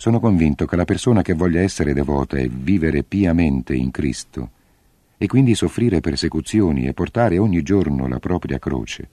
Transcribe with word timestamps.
Sono 0.00 0.20
convinto 0.20 0.64
che 0.64 0.76
la 0.76 0.84
persona 0.84 1.22
che 1.22 1.34
voglia 1.34 1.60
essere 1.60 1.92
devota 1.92 2.36
e 2.36 2.48
vivere 2.48 3.02
piamente 3.02 3.74
in 3.74 3.90
Cristo, 3.90 4.50
e 5.16 5.26
quindi 5.26 5.56
soffrire 5.56 5.98
persecuzioni 5.98 6.86
e 6.86 6.94
portare 6.94 7.36
ogni 7.36 7.62
giorno 7.62 8.06
la 8.06 8.20
propria 8.20 8.60
croce, 8.60 9.08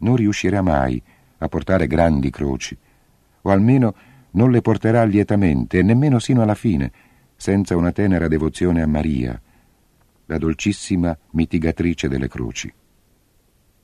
non 0.00 0.16
riuscirà 0.16 0.60
mai 0.60 1.02
a 1.38 1.48
portare 1.48 1.86
grandi 1.86 2.28
croci, 2.28 2.76
o 3.40 3.50
almeno 3.50 3.94
non 4.32 4.50
le 4.50 4.60
porterà 4.60 5.02
lietamente 5.04 5.78
e 5.78 5.82
nemmeno 5.82 6.18
sino 6.18 6.42
alla 6.42 6.54
fine, 6.54 6.92
senza 7.34 7.74
una 7.74 7.90
tenera 7.90 8.28
devozione 8.28 8.82
a 8.82 8.86
Maria, 8.86 9.40
la 10.26 10.36
dolcissima 10.36 11.16
mitigatrice 11.30 12.06
delle 12.06 12.28
croci. 12.28 12.70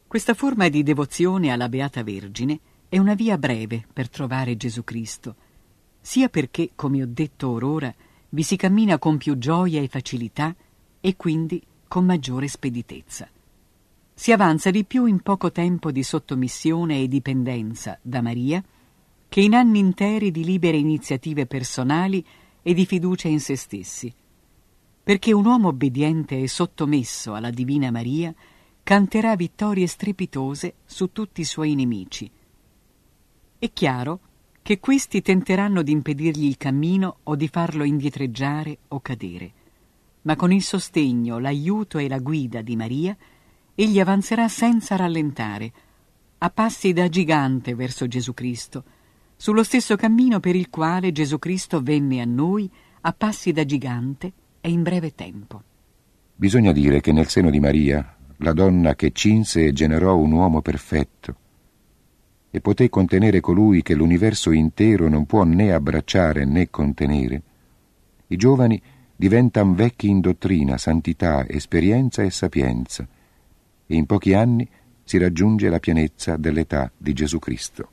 Questa 0.07 0.35
forma 0.35 0.69
di 0.69 0.83
devozione 0.83 1.53
alla 1.53 1.71
Beata 1.71 2.03
Vergine 2.03 2.61
è 2.87 2.99
una 2.99 3.15
via 3.15 3.39
breve 3.39 3.87
per 3.91 4.11
trovare 4.11 4.59
Gesù 4.59 4.85
Cristo, 4.85 5.37
sia 6.07 6.29
perché, 6.29 6.71
come 6.77 7.03
ho 7.03 7.07
detto 7.09 7.49
orora, 7.49 7.93
vi 8.29 8.45
si 8.45 8.55
cammina 8.55 8.97
con 8.97 9.17
più 9.17 9.39
gioia 9.39 9.83
e 9.83 9.89
facilità 9.89 10.55
e 11.01 11.17
quindi 11.17 11.61
con 11.89 12.05
maggiore 12.05 12.47
speditezza. 12.47 13.29
Si 14.15 14.31
avanza 14.31 14.71
di 14.71 14.85
più 14.85 15.07
in 15.07 15.19
poco 15.19 15.51
tempo 15.51 15.91
di 15.91 16.05
sottomissione 16.05 17.01
e 17.01 17.09
dipendenza 17.09 17.99
da 18.01 18.23
Maria 18.23 18.63
che 19.29 19.41
in 19.41 19.53
anni 19.53 19.81
interi 19.81 20.31
di 20.31 20.45
libere 20.45 20.77
iniziative 20.77 21.45
personali 21.45 22.25
e 22.63 22.73
di 22.73 22.87
fiducia 22.87 23.27
in 23.27 23.41
se 23.41 23.57
stessi. 23.57 24.15
Perché 25.03 25.33
un 25.33 25.45
uomo 25.45 25.69
obbediente 25.69 26.41
e 26.41 26.47
sottomesso 26.47 27.35
alla 27.35 27.51
Divina 27.51 27.91
Maria 27.91 28.33
canterà 28.85 29.35
vittorie 29.35 29.89
strepitose 29.89 30.75
su 30.85 31.11
tutti 31.11 31.41
i 31.41 31.45
suoi 31.45 31.75
nemici. 31.75 32.31
È 33.59 33.73
chiaro 33.73 34.21
che 34.67 34.81
questi 34.81 35.23
tenteranno 35.23 35.81
di 35.83 35.93
impedirgli 35.93 36.47
il 36.47 36.57
cammino 36.57 37.19
o 37.23 37.37
di 37.37 37.47
farlo 37.47 37.85
indietreggiare 37.85 38.79
o 38.89 38.99
cadere, 38.99 39.53
ma 40.23 40.35
con 40.35 40.51
il 40.51 40.61
sostegno, 40.65 41.39
l'aiuto 41.39 41.99
e 41.99 42.09
la 42.09 42.19
guida 42.19 42.63
di 42.63 42.75
Maria, 42.75 43.17
egli 43.77 44.01
avanzerà 44.01 44.49
senza 44.49 44.97
rallentare, 44.97 45.73
a 46.39 46.51
passi 46.51 46.93
da 46.93 47.09
gigante 47.09 47.77
verso 47.77 48.09
Gesù 48.09 48.35
Cristo, 48.35 48.83
sullo 49.37 49.63
stesso 49.63 49.95
cammino 49.95 50.41
per 50.41 50.57
il 50.57 50.69
quale 50.69 51.13
Gesù 51.13 51.39
Cristo 51.39 51.81
venne 51.81 52.21
a 52.21 52.25
noi 52.25 52.69
a 53.03 53.13
passi 53.13 53.53
da 53.53 53.65
gigante 53.65 54.33
e 54.61 54.69
in 54.69 54.83
breve 54.83 55.15
tempo. 55.15 55.63
Bisogna 56.35 56.73
dire 56.73 57.01
che 57.01 57.13
nel 57.13 57.29
seno 57.29 57.51
di 57.51 57.61
Maria 57.61 58.17
la 58.39 58.53
donna 58.53 58.97
che 58.97 59.13
cinse 59.13 59.67
e 59.67 59.73
generò 59.73 60.17
un 60.17 60.33
uomo 60.33 60.61
perfetto, 60.61 61.37
e 62.57 62.63
poté 62.63 62.89
contenere 62.89 63.41
colui 63.41 63.83
che 63.83 63.95
l'universo 63.95 64.51
intero 64.51 65.11
non 65.11 65.27
può 65.27 65.45
né 65.45 65.75
abbracciare 65.75 66.47
né 66.47 66.71
contenere, 66.71 67.43
i 68.29 68.37
giovani 68.37 68.81
diventano 69.15 69.75
vecchi 69.75 70.09
in 70.09 70.21
dottrina, 70.21 70.79
santità, 70.79 71.47
esperienza 71.47 72.23
e 72.23 72.31
sapienza, 72.31 73.07
e 73.87 73.95
in 73.95 74.07
pochi 74.07 74.33
anni 74.33 74.67
si 75.05 75.19
raggiunge 75.19 75.69
la 75.69 75.81
pienezza 75.81 76.39
dell'età 76.39 76.91
di 76.97 77.13
Gesù 77.13 77.39
Cristo. 77.39 77.91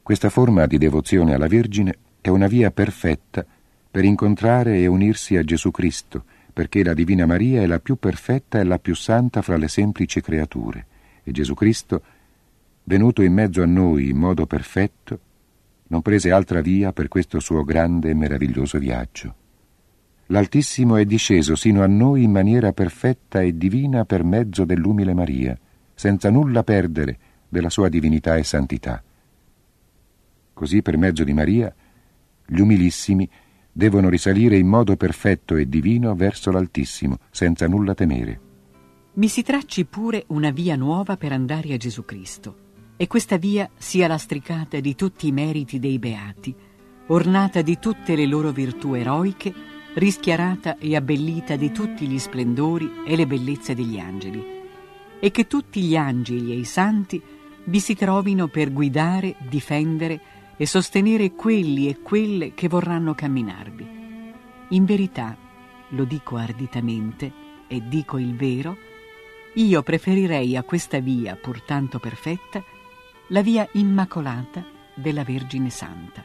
Questa 0.00 0.30
forma 0.30 0.66
di 0.66 0.78
devozione 0.78 1.34
alla 1.34 1.48
Vergine 1.48 1.96
è 2.20 2.28
una 2.28 2.46
via 2.46 2.70
perfetta 2.70 3.44
per 3.90 4.04
incontrare 4.04 4.78
e 4.78 4.86
unirsi 4.86 5.36
a 5.36 5.42
Gesù 5.42 5.72
Cristo, 5.72 6.22
perché 6.52 6.84
la 6.84 6.94
Divina 6.94 7.26
Maria 7.26 7.62
è 7.62 7.66
la 7.66 7.80
più 7.80 7.96
perfetta 7.96 8.60
e 8.60 8.64
la 8.64 8.78
più 8.78 8.94
santa 8.94 9.42
fra 9.42 9.56
le 9.56 9.66
semplici 9.66 10.20
creature, 10.20 10.86
e 11.24 11.32
Gesù 11.32 11.54
Cristo, 11.54 12.00
venuto 12.84 13.22
in 13.22 13.32
mezzo 13.32 13.62
a 13.62 13.66
noi 13.66 14.10
in 14.10 14.16
modo 14.16 14.46
perfetto, 14.46 15.20
non 15.88 16.02
prese 16.02 16.30
altra 16.30 16.60
via 16.60 16.92
per 16.92 17.08
questo 17.08 17.40
suo 17.40 17.64
grande 17.64 18.10
e 18.10 18.14
meraviglioso 18.14 18.78
viaggio. 18.78 19.34
L'Altissimo 20.28 20.96
è 20.96 21.04
disceso 21.04 21.54
sino 21.54 21.82
a 21.82 21.86
noi 21.86 22.22
in 22.22 22.30
maniera 22.30 22.72
perfetta 22.72 23.42
e 23.42 23.56
divina 23.56 24.04
per 24.04 24.24
mezzo 24.24 24.64
dell'umile 24.64 25.12
Maria, 25.12 25.58
senza 25.94 26.30
nulla 26.30 26.64
perdere 26.64 27.18
della 27.48 27.68
sua 27.68 27.88
divinità 27.88 28.36
e 28.36 28.44
santità. 28.44 29.02
Così 30.52 30.82
per 30.82 30.96
mezzo 30.96 31.24
di 31.24 31.32
Maria, 31.34 31.74
gli 32.46 32.58
umilissimi 32.58 33.28
devono 33.70 34.08
risalire 34.08 34.56
in 34.56 34.66
modo 34.66 34.96
perfetto 34.96 35.56
e 35.56 35.68
divino 35.68 36.14
verso 36.14 36.50
l'Altissimo, 36.50 37.18
senza 37.30 37.66
nulla 37.66 37.94
temere. 37.94 38.40
Mi 39.14 39.28
si 39.28 39.42
tracci 39.42 39.84
pure 39.84 40.24
una 40.28 40.50
via 40.50 40.76
nuova 40.76 41.16
per 41.16 41.32
andare 41.32 41.74
a 41.74 41.76
Gesù 41.76 42.04
Cristo, 42.04 42.63
e 42.96 43.06
questa 43.06 43.36
via 43.36 43.68
sia 43.76 44.06
lastricata 44.06 44.78
di 44.80 44.94
tutti 44.94 45.26
i 45.26 45.32
meriti 45.32 45.78
dei 45.78 45.98
beati, 45.98 46.54
ornata 47.08 47.60
di 47.62 47.78
tutte 47.78 48.14
le 48.14 48.26
loro 48.26 48.50
virtù 48.50 48.94
eroiche, 48.94 49.52
rischiarata 49.94 50.78
e 50.78 50.96
abbellita 50.96 51.56
di 51.56 51.70
tutti 51.70 52.06
gli 52.06 52.18
splendori 52.18 53.02
e 53.04 53.16
le 53.16 53.26
bellezze 53.26 53.74
degli 53.74 53.98
angeli, 53.98 54.44
e 55.20 55.30
che 55.30 55.46
tutti 55.46 55.82
gli 55.82 55.96
angeli 55.96 56.52
e 56.52 56.56
i 56.56 56.64
santi 56.64 57.20
vi 57.64 57.80
si 57.80 57.94
trovino 57.94 58.48
per 58.48 58.72
guidare, 58.72 59.36
difendere 59.48 60.20
e 60.56 60.66
sostenere 60.66 61.32
quelli 61.32 61.88
e 61.88 62.00
quelle 62.00 62.54
che 62.54 62.68
vorranno 62.68 63.14
camminarvi. 63.14 63.88
In 64.70 64.84
verità, 64.84 65.36
lo 65.90 66.04
dico 66.04 66.36
arditamente 66.36 67.32
e 67.66 67.82
dico 67.88 68.18
il 68.18 68.34
vero, 68.36 68.76
io 69.54 69.82
preferirei 69.82 70.56
a 70.56 70.62
questa 70.62 70.98
via, 70.98 71.36
pur 71.36 71.62
tanto 71.62 71.98
perfetta, 71.98 72.62
la 73.28 73.42
via 73.42 73.68
immacolata 73.72 74.64
della 74.94 75.24
Vergine 75.24 75.70
Santa. 75.70 76.24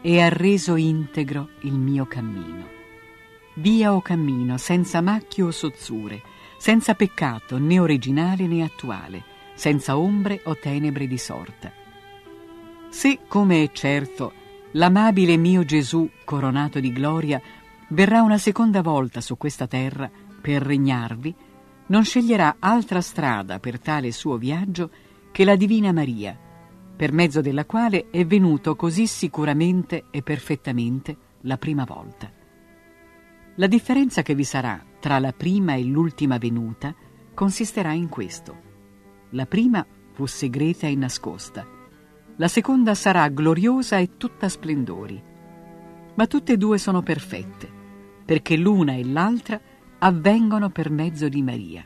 E 0.00 0.20
ha 0.20 0.28
reso 0.28 0.76
integro 0.76 1.50
il 1.60 1.74
mio 1.74 2.06
cammino. 2.06 2.68
Via 3.54 3.94
o 3.94 4.00
cammino 4.00 4.58
senza 4.58 5.00
macchie 5.00 5.44
o 5.44 5.50
sozzure, 5.50 6.22
senza 6.58 6.94
peccato 6.94 7.58
né 7.58 7.78
originale 7.78 8.46
né 8.46 8.62
attuale, 8.62 9.22
senza 9.54 9.96
ombre 9.96 10.40
o 10.44 10.56
tenebre 10.56 11.06
di 11.06 11.18
sorta 11.18 11.82
se, 12.94 13.18
come 13.26 13.64
è 13.64 13.70
certo, 13.72 14.32
l'amabile 14.74 15.36
mio 15.36 15.64
Gesù, 15.64 16.08
coronato 16.24 16.78
di 16.78 16.92
gloria, 16.92 17.42
verrà 17.88 18.22
una 18.22 18.38
seconda 18.38 18.82
volta 18.82 19.20
su 19.20 19.36
questa 19.36 19.66
terra 19.66 20.08
per 20.40 20.62
regnarvi, 20.62 21.34
non 21.86 22.04
sceglierà 22.04 22.56
altra 22.60 23.00
strada 23.00 23.58
per 23.58 23.80
tale 23.80 24.12
suo 24.12 24.36
viaggio 24.36 24.90
che 25.34 25.44
la 25.44 25.56
Divina 25.56 25.90
Maria, 25.90 26.38
per 26.94 27.10
mezzo 27.10 27.40
della 27.40 27.64
quale 27.64 28.08
è 28.10 28.24
venuto 28.24 28.76
così 28.76 29.08
sicuramente 29.08 30.04
e 30.12 30.22
perfettamente 30.22 31.16
la 31.40 31.58
prima 31.58 31.82
volta. 31.82 32.30
La 33.56 33.66
differenza 33.66 34.22
che 34.22 34.36
vi 34.36 34.44
sarà 34.44 34.80
tra 35.00 35.18
la 35.18 35.32
prima 35.32 35.74
e 35.74 35.82
l'ultima 35.82 36.38
venuta 36.38 36.94
consisterà 37.34 37.90
in 37.90 38.08
questo. 38.08 38.56
La 39.30 39.44
prima 39.46 39.84
fu 40.12 40.24
segreta 40.26 40.86
e 40.86 40.94
nascosta, 40.94 41.66
la 42.36 42.46
seconda 42.46 42.94
sarà 42.94 43.26
gloriosa 43.26 43.98
e 43.98 44.16
tutta 44.16 44.48
splendori. 44.48 45.20
Ma 46.14 46.26
tutte 46.28 46.52
e 46.52 46.56
due 46.56 46.78
sono 46.78 47.02
perfette, 47.02 47.68
perché 48.24 48.56
l'una 48.56 48.92
e 48.92 49.04
l'altra 49.04 49.60
avvengono 49.98 50.70
per 50.70 50.90
mezzo 50.90 51.28
di 51.28 51.42
Maria. 51.42 51.84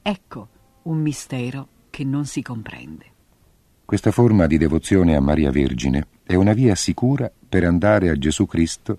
Ecco 0.00 0.48
un 0.82 1.00
mistero 1.00 1.68
che 1.94 2.02
non 2.02 2.26
si 2.26 2.42
comprende. 2.42 3.04
Questa 3.84 4.10
forma 4.10 4.48
di 4.48 4.58
devozione 4.58 5.14
a 5.14 5.20
Maria 5.20 5.52
Vergine 5.52 6.08
è 6.24 6.34
una 6.34 6.52
via 6.52 6.74
sicura 6.74 7.30
per 7.48 7.62
andare 7.62 8.08
a 8.08 8.18
Gesù 8.18 8.46
Cristo 8.46 8.98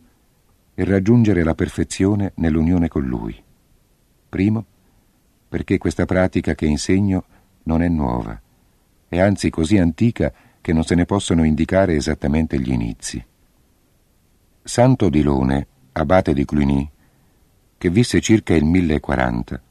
e 0.74 0.86
raggiungere 0.86 1.44
la 1.44 1.56
perfezione 1.56 2.32
nell'unione 2.36 2.88
con 2.88 3.04
Lui. 3.04 3.36
Primo, 4.30 4.66
perché 5.50 5.78
questa 5.78 6.06
pratica 6.06 6.56
che 6.56 6.68
insegno 6.68 7.26
non 7.64 7.82
è 7.82 7.90
nuova, 7.90 8.42
è 9.10 9.20
anzi 9.20 9.50
così 9.50 9.78
antica 9.78 10.32
che 10.62 10.72
non 10.72 10.86
se 10.86 10.96
ne 10.96 11.04
possono 11.04 11.44
indicare 11.44 11.98
esattamente 11.98 12.58
gli 12.62 12.72
inizi. 12.72 13.22
Santo 14.64 15.10
Dilone, 15.10 15.68
abate 15.92 16.34
di 16.34 16.46
Cluny, 16.46 16.90
che 17.78 17.90
visse 17.90 18.22
circa 18.22 18.56
il 18.56 18.64
1040, 18.64 19.62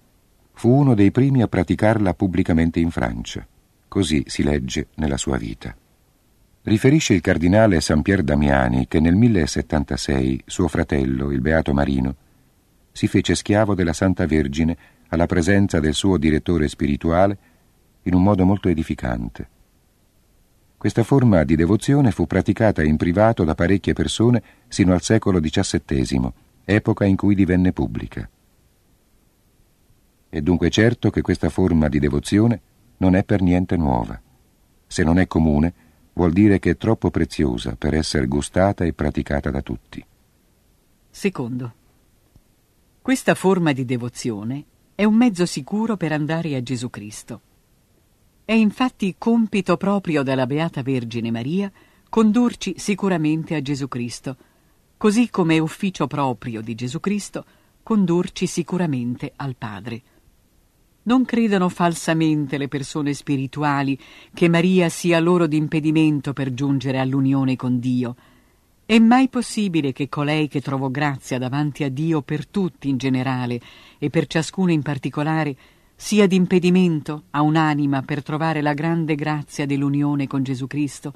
fu 0.55 0.71
uno 0.71 0.95
dei 0.95 1.11
primi 1.11 1.43
a 1.43 1.49
praticarla 1.49 2.15
pubblicamente 2.15 2.81
in 2.81 2.91
Francia. 2.91 3.47
Così 3.87 4.25
si 4.27 4.43
legge 4.43 4.89
nella 4.95 5.17
sua 5.17 5.37
vita. 5.37 5.77
Riferisce 6.63 7.13
il 7.13 7.21
cardinale 7.21 7.81
San 7.81 8.01
Pier 8.01 8.23
Damiani 8.23 8.89
che 8.89 8.99
nel 8.99 9.15
1076 9.15 10.45
suo 10.47 10.67
fratello, 10.69 11.31
il 11.31 11.41
Beato 11.41 11.75
Marino, 11.75 12.15
si 12.91 13.07
fece 13.07 13.35
schiavo 13.35 13.75
della 13.75 13.93
Santa 13.93 14.25
Vergine 14.25 14.77
alla 15.09 15.27
presenza 15.27 15.81
del 15.81 15.95
suo 15.95 16.17
direttore 16.17 16.69
spirituale 16.69 17.39
in 18.03 18.15
un 18.15 18.23
modo 18.23 18.45
molto 18.45 18.69
edificante. 18.69 19.49
Questa 20.79 21.03
forma 21.03 21.45
di 21.45 21.57
devozione 21.57 22.11
fu 22.11 22.27
praticata 22.27 22.83
in 22.83 22.97
privato 22.97 23.45
da 23.45 23.55
parecchie 23.55 23.93
persone 23.93 24.43
sino 24.69 24.93
al 24.93 25.03
secolo 25.03 25.41
XVII, 25.41 26.33
epoca 26.65 27.05
in 27.05 27.17
cui 27.17 27.35
divenne 27.35 27.73
pubblica. 27.73 28.29
È 30.35 30.41
dunque 30.41 30.69
certo 30.69 31.11
che 31.11 31.21
questa 31.21 31.49
forma 31.49 31.87
di 31.87 32.01
devozione 32.01 32.61
non 32.97 33.15
è 33.15 33.23
per 33.23 33.41
niente 33.41 33.77
nuova. 33.77 34.21
Se 34.85 35.05
non 35.05 35.21
è 35.21 35.29
comune, 35.29 35.73
vuol 36.15 36.33
dire 36.33 36.59
che 36.59 36.71
è 36.71 36.77
troppo 36.77 37.13
preziosa 37.13 37.77
per 37.77 37.95
essere 37.95 38.27
gustata 38.27 38.85
e 38.85 38.93
praticata 38.93 39.53
da 39.53 39.63
tutti. 39.63 40.05
Secondo, 41.09 41.75
questa 43.01 43.37
forma 43.37 43.71
di 43.71 43.85
devozione 43.85 44.65
è 44.97 45.05
un 45.05 45.15
mezzo 45.15 45.47
sicuro 45.47 45.97
per 45.97 46.11
andare 46.11 46.57
a 46.57 46.63
Gesù 46.65 46.91
Cristo. 46.91 47.41
È 48.45 48.55
infatti 48.55 49.15
compito 49.17 49.77
proprio 49.77 50.25
della 50.25 50.49
Beata 50.49 50.83
Vergine 50.83 51.31
Maria 51.31 51.71
condurci 52.09 52.75
sicuramente 52.77 53.55
a 53.55 53.63
Gesù 53.63 53.87
Cristo, 53.87 54.37
così 54.97 55.31
come 55.31 55.55
è 55.55 55.59
ufficio 55.59 56.09
proprio 56.09 56.61
di 56.61 56.75
Gesù 56.75 56.99
Cristo 56.99 57.45
condurci 57.85 58.49
sicuramente 58.49 59.33
al 59.37 59.55
Padre. 59.55 60.03
Non 61.07 61.27
credono 61.27 61.69
falsamente 61.69 62.57
le 62.57 62.69
persone 62.69 63.13
spirituali 63.13 63.99
che 64.33 64.49
Maria 64.49 64.89
sia 64.89 65.21
loro 65.21 65.47
d'impedimento 65.47 66.33
per 66.33 66.55
giungere 66.55 66.99
all'unione 66.99 67.57
con 67.57 67.79
Dio. 67.79 68.17
È 68.87 68.99
mai 68.99 69.29
possibile 69.29 69.93
che 69.93 70.09
colei 70.09 70.49
che 70.49 70.63
trovò 70.63 70.89
grazia 70.89 71.39
davanti 71.39 71.85
a 71.85 71.91
Dio 71.91 72.23
per 72.23 72.47
tutti 72.47 72.89
in 72.89 72.97
generale 72.97 73.61
e 73.99 74.09
per 74.09 74.27
ciascuno 74.27 74.73
in 74.73 74.81
particolare 74.81 75.55
sia 75.95 76.27
d'impedimento 76.27 77.25
a 77.31 77.43
un'anima 77.43 78.01
per 78.01 78.23
trovare 78.23 78.63
la 78.63 78.73
grande 78.73 79.15
grazia 79.15 79.67
dell'unione 79.67 80.27
con 80.27 80.43
Gesù 80.43 80.67
Cristo? 80.67 81.15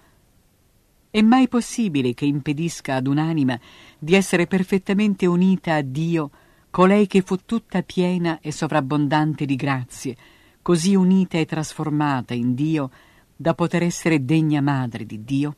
È 1.10 1.22
mai 1.22 1.48
possibile 1.48 2.12
che 2.12 2.26
impedisca 2.26 2.96
ad 2.96 3.06
un'anima 3.06 3.58
di 3.98 4.14
essere 4.14 4.46
perfettamente 4.46 5.24
unita 5.24 5.76
a 5.76 5.80
Dio 5.80 6.30
colei 6.70 7.06
che 7.06 7.22
fu 7.22 7.36
tutta 7.44 7.82
piena 7.82 8.40
e 8.40 8.52
sovrabbondante 8.52 9.44
di 9.44 9.56
grazie, 9.56 10.16
così 10.62 10.94
unita 10.94 11.38
e 11.38 11.46
trasformata 11.46 12.34
in 12.34 12.54
Dio 12.54 12.90
da 13.34 13.54
poter 13.54 13.82
essere 13.82 14.24
degna 14.24 14.60
madre 14.60 15.06
di 15.06 15.24
Dio? 15.24 15.56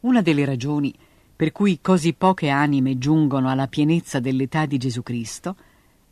Una 0.00 0.20
delle 0.20 0.44
ragioni 0.44 0.94
per 1.34 1.50
cui 1.50 1.80
così 1.80 2.12
poche 2.12 2.50
anime 2.50 2.98
giungono 2.98 3.48
alla 3.48 3.66
pienezza 3.66 4.20
dell'età 4.20 4.64
di 4.64 4.78
Gesù 4.78 5.02
Cristo 5.02 5.56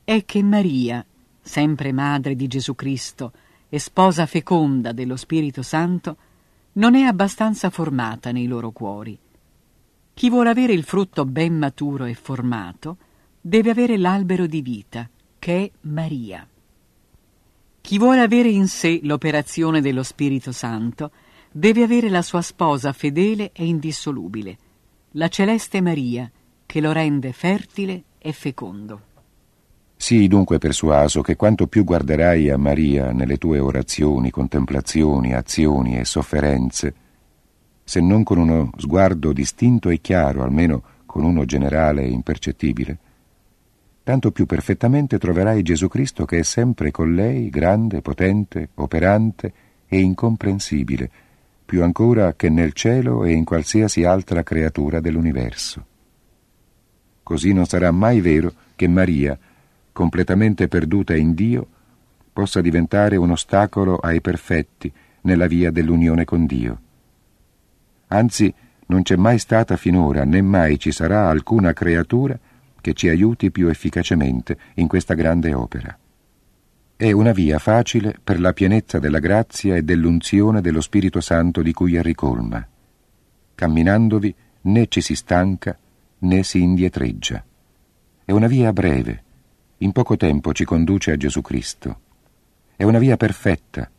è 0.02 0.24
che 0.24 0.42
Maria, 0.42 1.04
sempre 1.40 1.92
madre 1.92 2.34
di 2.34 2.48
Gesù 2.48 2.74
Cristo 2.74 3.32
e 3.68 3.78
sposa 3.78 4.26
feconda 4.26 4.90
dello 4.90 5.14
Spirito 5.16 5.62
Santo, 5.62 6.16
non 6.72 6.96
è 6.96 7.02
abbastanza 7.02 7.70
formata 7.70 8.32
nei 8.32 8.46
loro 8.46 8.72
cuori. 8.72 9.16
Chi 10.14 10.28
vuole 10.28 10.50
avere 10.50 10.72
il 10.72 10.82
frutto 10.82 11.24
ben 11.24 11.56
maturo 11.56 12.06
e 12.06 12.14
formato, 12.14 12.96
deve 13.40 13.70
avere 13.70 13.96
l'albero 13.96 14.46
di 14.46 14.60
vita, 14.60 15.08
che 15.38 15.64
è 15.64 15.70
Maria. 15.82 16.46
Chi 17.80 17.98
vuole 17.98 18.20
avere 18.20 18.48
in 18.48 18.68
sé 18.68 19.00
l'operazione 19.02 19.80
dello 19.80 20.02
Spirito 20.02 20.52
Santo, 20.52 21.10
deve 21.50 21.82
avere 21.82 22.08
la 22.08 22.22
sua 22.22 22.42
sposa 22.42 22.92
fedele 22.92 23.50
e 23.52 23.66
indissolubile, 23.66 24.58
la 25.12 25.28
celeste 25.28 25.80
Maria, 25.80 26.30
che 26.66 26.80
lo 26.80 26.92
rende 26.92 27.32
fertile 27.32 28.04
e 28.18 28.32
fecondo. 28.32 29.00
Sii 29.96 30.28
dunque 30.28 30.58
persuaso 30.58 31.20
che 31.20 31.36
quanto 31.36 31.66
più 31.66 31.84
guarderai 31.84 32.48
a 32.48 32.56
Maria 32.56 33.12
nelle 33.12 33.36
tue 33.36 33.58
orazioni, 33.58 34.30
contemplazioni, 34.30 35.34
azioni 35.34 35.98
e 35.98 36.04
sofferenze, 36.04 36.94
se 37.82 38.00
non 38.00 38.22
con 38.22 38.38
uno 38.38 38.70
sguardo 38.76 39.32
distinto 39.32 39.88
e 39.88 40.00
chiaro, 40.00 40.42
almeno 40.42 40.82
con 41.06 41.24
uno 41.24 41.44
generale 41.44 42.04
e 42.04 42.10
impercettibile, 42.10 42.98
tanto 44.10 44.32
più 44.32 44.44
perfettamente 44.44 45.20
troverai 45.20 45.62
Gesù 45.62 45.86
Cristo 45.86 46.24
che 46.24 46.40
è 46.40 46.42
sempre 46.42 46.90
con 46.90 47.14
lei, 47.14 47.48
grande, 47.48 48.00
potente, 48.00 48.70
operante 48.74 49.52
e 49.86 50.00
incomprensibile, 50.00 51.08
più 51.64 51.84
ancora 51.84 52.34
che 52.34 52.48
nel 52.48 52.72
cielo 52.72 53.24
e 53.24 53.30
in 53.30 53.44
qualsiasi 53.44 54.02
altra 54.02 54.42
creatura 54.42 54.98
dell'universo. 54.98 55.86
Così 57.22 57.52
non 57.52 57.66
sarà 57.66 57.92
mai 57.92 58.20
vero 58.20 58.52
che 58.74 58.88
Maria, 58.88 59.38
completamente 59.92 60.66
perduta 60.66 61.14
in 61.14 61.32
Dio, 61.32 61.64
possa 62.32 62.60
diventare 62.60 63.14
un 63.14 63.30
ostacolo 63.30 63.96
ai 63.96 64.20
perfetti 64.20 64.92
nella 65.20 65.46
via 65.46 65.70
dell'unione 65.70 66.24
con 66.24 66.46
Dio. 66.46 66.80
Anzi, 68.08 68.52
non 68.86 69.02
c'è 69.02 69.14
mai 69.14 69.38
stata 69.38 69.76
finora, 69.76 70.24
né 70.24 70.42
mai 70.42 70.80
ci 70.80 70.90
sarà 70.90 71.28
alcuna 71.28 71.72
creatura 71.72 72.36
che 72.80 72.94
ci 72.94 73.08
aiuti 73.08 73.50
più 73.50 73.68
efficacemente 73.68 74.58
in 74.74 74.88
questa 74.88 75.14
grande 75.14 75.54
opera. 75.54 75.96
È 76.96 77.10
una 77.12 77.32
via 77.32 77.58
facile 77.58 78.14
per 78.22 78.40
la 78.40 78.52
pienezza 78.52 78.98
della 78.98 79.20
grazia 79.20 79.76
e 79.76 79.82
dell'unzione 79.82 80.60
dello 80.60 80.80
Spirito 80.80 81.20
Santo 81.20 81.62
di 81.62 81.72
cui 81.72 81.96
è 81.96 82.02
ricolma. 82.02 82.66
Camminandovi 83.54 84.34
né 84.62 84.86
ci 84.88 85.00
si 85.00 85.14
stanca 85.14 85.78
né 86.18 86.42
si 86.42 86.60
indietreggia. 86.60 87.42
È 88.24 88.32
una 88.32 88.46
via 88.46 88.72
breve, 88.72 89.24
in 89.78 89.92
poco 89.92 90.16
tempo 90.16 90.52
ci 90.52 90.64
conduce 90.64 91.12
a 91.12 91.16
Gesù 91.16 91.40
Cristo. 91.40 92.00
È 92.76 92.84
una 92.84 92.98
via 92.98 93.16
perfetta. 93.16 93.90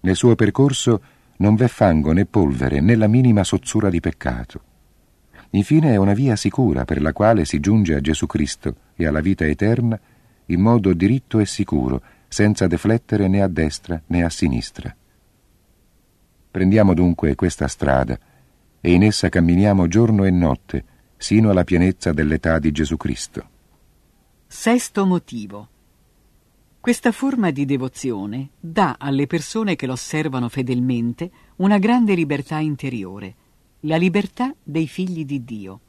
Nel 0.00 0.16
suo 0.16 0.34
percorso 0.34 1.02
non 1.36 1.56
v'è 1.56 1.68
fango 1.68 2.12
né 2.12 2.24
polvere 2.24 2.80
né 2.80 2.96
la 2.96 3.06
minima 3.06 3.44
sozzura 3.44 3.90
di 3.90 4.00
peccato. 4.00 4.62
Infine 5.50 5.92
è 5.92 5.96
una 5.96 6.12
via 6.12 6.36
sicura 6.36 6.84
per 6.84 7.02
la 7.02 7.12
quale 7.12 7.44
si 7.44 7.58
giunge 7.58 7.94
a 7.94 8.00
Gesù 8.00 8.26
Cristo 8.26 8.76
e 8.94 9.06
alla 9.06 9.20
vita 9.20 9.44
eterna 9.44 9.98
in 10.46 10.60
modo 10.60 10.92
diritto 10.92 11.38
e 11.38 11.46
sicuro, 11.46 12.02
senza 12.28 12.66
deflettere 12.66 13.28
né 13.28 13.42
a 13.42 13.48
destra 13.48 14.00
né 14.06 14.24
a 14.24 14.30
sinistra. 14.30 14.94
Prendiamo 16.50 16.94
dunque 16.94 17.34
questa 17.34 17.68
strada 17.68 18.18
e 18.80 18.92
in 18.92 19.02
essa 19.02 19.28
camminiamo 19.28 19.86
giorno 19.86 20.24
e 20.24 20.30
notte, 20.30 20.84
sino 21.16 21.50
alla 21.50 21.64
pienezza 21.64 22.12
dell'età 22.12 22.58
di 22.58 22.72
Gesù 22.72 22.96
Cristo. 22.96 23.48
Sesto 24.46 25.06
motivo. 25.06 25.68
Questa 26.80 27.12
forma 27.12 27.50
di 27.50 27.64
devozione 27.64 28.50
dà 28.58 28.96
alle 28.98 29.26
persone 29.26 29.76
che 29.76 29.86
lo 29.86 29.92
osservano 29.92 30.48
fedelmente 30.48 31.30
una 31.56 31.78
grande 31.78 32.14
libertà 32.14 32.58
interiore 32.58 33.34
la 33.80 33.96
libertà 33.96 34.54
dei 34.62 34.86
figli 34.86 35.24
di 35.24 35.44
Dio. 35.44 35.80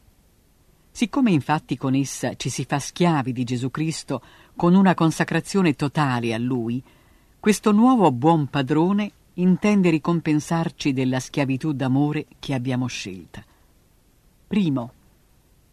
Siccome 0.92 1.32
infatti 1.32 1.78
con 1.78 1.94
essa 1.94 2.36
ci 2.36 2.50
si 2.50 2.66
fa 2.66 2.80
schiavi 2.80 3.32
di 3.32 3.44
Gesù 3.44 3.72
Cristo 3.72 4.22
con 4.56 4.76
una 4.76 4.94
consacrazione 4.94 5.76
totale 5.76 6.34
a 6.34 6.38
Lui, 6.38 6.82
questo 7.40 7.72
nuovo 7.72 8.12
buon 8.12 8.48
padrone 8.48 9.12
intende 9.36 9.90
ricompensarci 9.90 10.94
della 10.94 11.20
schiavitù 11.20 11.72
d'amore 11.72 12.28
che 12.40 12.54
abbiamo 12.54 12.88
scelta. 12.88 13.44
Primo, 14.48 14.94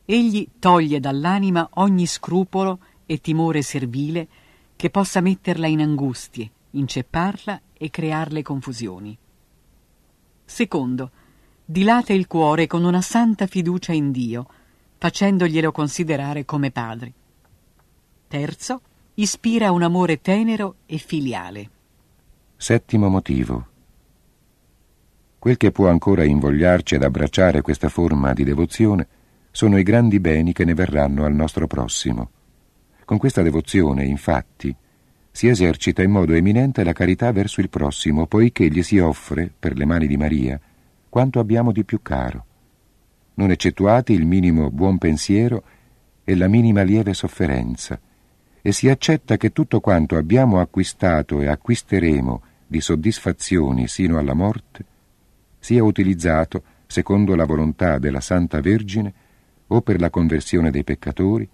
egli 0.04 0.48
toglie 0.58 1.00
dall'anima 1.00 1.68
ogni 1.74 2.06
scrupolo 2.06 2.78
e 3.04 3.20
timore 3.20 3.62
servile 3.62 4.28
che 4.76 4.90
possa 4.90 5.20
metterla 5.20 5.66
in 5.66 5.80
angustie, 5.80 6.50
incepparla 6.70 7.60
e 7.76 7.90
crearle 7.90 8.42
confusioni. 8.42 9.16
Secondo, 10.44 11.10
dilata 11.70 12.14
il 12.14 12.26
cuore 12.26 12.66
con 12.66 12.82
una 12.82 13.02
santa 13.02 13.46
fiducia 13.46 13.92
in 13.92 14.10
Dio, 14.10 14.46
facendoglielo 14.96 15.70
considerare 15.70 16.46
come 16.46 16.70
padre. 16.70 17.12
Terzo, 18.26 18.80
ispira 19.14 19.70
un 19.70 19.82
amore 19.82 20.22
tenero 20.22 20.76
e 20.86 20.96
filiale. 20.96 21.70
Settimo 22.56 23.10
motivo. 23.10 23.66
Quel 25.38 25.58
che 25.58 25.70
può 25.70 25.90
ancora 25.90 26.24
invogliarci 26.24 26.94
ad 26.94 27.02
abbracciare 27.02 27.60
questa 27.60 27.90
forma 27.90 28.32
di 28.32 28.44
devozione 28.44 29.06
sono 29.50 29.76
i 29.76 29.82
grandi 29.82 30.20
beni 30.20 30.54
che 30.54 30.64
ne 30.64 30.72
verranno 30.72 31.26
al 31.26 31.34
nostro 31.34 31.66
prossimo. 31.66 32.30
Con 33.04 33.18
questa 33.18 33.42
devozione, 33.42 34.06
infatti, 34.06 34.74
si 35.30 35.48
esercita 35.48 36.02
in 36.02 36.12
modo 36.12 36.32
eminente 36.32 36.82
la 36.82 36.94
carità 36.94 37.30
verso 37.30 37.60
il 37.60 37.68
prossimo, 37.68 38.26
poiché 38.26 38.68
gli 38.68 38.82
si 38.82 38.98
offre, 38.98 39.52
per 39.56 39.76
le 39.76 39.84
mani 39.84 40.06
di 40.06 40.16
Maria, 40.16 40.58
quanto 41.08 41.40
abbiamo 41.40 41.72
di 41.72 41.84
più 41.84 42.02
caro, 42.02 42.44
non 43.34 43.50
eccettuati 43.50 44.12
il 44.12 44.26
minimo 44.26 44.70
buon 44.70 44.98
pensiero 44.98 45.62
e 46.24 46.36
la 46.36 46.48
minima 46.48 46.82
lieve 46.82 47.14
sofferenza, 47.14 47.98
e 48.60 48.72
si 48.72 48.88
accetta 48.88 49.36
che 49.36 49.52
tutto 49.52 49.80
quanto 49.80 50.16
abbiamo 50.16 50.60
acquistato 50.60 51.40
e 51.40 51.46
acquisteremo 51.46 52.42
di 52.66 52.80
soddisfazioni 52.80 53.88
sino 53.88 54.18
alla 54.18 54.34
morte 54.34 54.84
sia 55.58 55.82
utilizzato 55.82 56.62
secondo 56.86 57.34
la 57.34 57.44
volontà 57.44 57.98
della 57.98 58.20
Santa 58.20 58.60
Vergine 58.60 59.12
o 59.68 59.80
per 59.82 60.00
la 60.00 60.10
conversione 60.10 60.70
dei 60.70 60.84
peccatori 60.84 61.48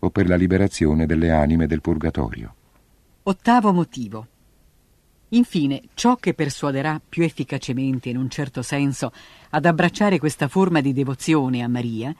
o 0.00 0.10
per 0.10 0.28
la 0.28 0.36
liberazione 0.36 1.06
delle 1.06 1.30
anime 1.30 1.66
del 1.66 1.80
purgatorio. 1.80 2.54
Ottavo 3.24 3.72
motivo. 3.72 4.26
Infine, 5.30 5.82
ciò 5.94 6.16
che 6.16 6.32
persuaderà 6.32 7.00
più 7.06 7.22
efficacemente, 7.22 8.08
in 8.08 8.16
un 8.16 8.30
certo 8.30 8.62
senso, 8.62 9.12
ad 9.50 9.66
abbracciare 9.66 10.18
questa 10.18 10.48
forma 10.48 10.80
di 10.80 10.92
devozione 10.92 11.62
a 11.62 11.68
Maria 11.68 12.14